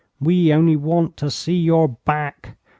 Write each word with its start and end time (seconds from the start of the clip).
We 0.19 0.51
only 0.51 0.75
want 0.75 1.15
to 1.17 1.29
see 1.29 1.57
your 1.61 1.87
back. 1.87 2.57